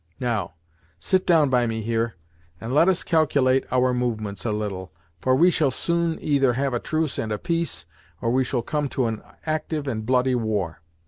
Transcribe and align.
Now, 0.19 0.55
sit 0.99 1.27
down 1.27 1.51
by 1.51 1.67
me 1.67 1.83
here, 1.83 2.15
and 2.59 2.73
let 2.73 2.87
us 2.89 3.03
calculate 3.03 3.65
our 3.71 3.93
movements 3.93 4.45
a 4.45 4.51
little, 4.51 4.91
for 5.19 5.35
we 5.35 5.51
shall 5.51 5.69
soon 5.69 6.17
either 6.19 6.53
have 6.53 6.73
a 6.73 6.79
truce 6.79 7.19
and 7.19 7.31
a 7.31 7.37
peace, 7.37 7.85
or 8.19 8.31
we 8.31 8.43
shall 8.43 8.63
come 8.63 8.89
to 8.89 9.05
an 9.05 9.21
actyve 9.45 9.85
and 9.85 10.03
bloody 10.03 10.33
war. 10.33 10.81